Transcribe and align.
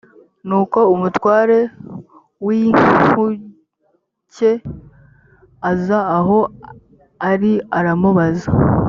nuko 0.47 0.79
umutware 0.93 1.57
w 2.45 2.47
inkuge 2.61 4.51
aza 5.71 5.99
aho 6.17 6.39
ari 7.29 7.51
aramubaza 7.77 8.49